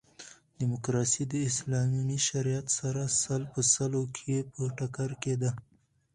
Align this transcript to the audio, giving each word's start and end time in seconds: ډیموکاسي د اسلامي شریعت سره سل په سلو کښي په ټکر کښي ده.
ډیموکاسي 0.57 1.23
د 1.31 1.33
اسلامي 1.49 2.19
شریعت 2.29 2.67
سره 2.79 3.01
سل 3.21 3.41
په 3.53 3.59
سلو 3.73 4.01
کښي 4.13 4.39
په 4.53 4.61
ټکر 4.77 5.09
کښي 5.21 5.35
ده. 5.41 5.51